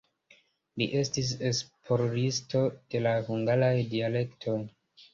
Li 0.81 0.87
estis 1.01 1.29
esploristo 1.51 2.65
de 2.75 3.05
la 3.07 3.15
hungaraj 3.31 3.73
dialektoj. 3.97 4.61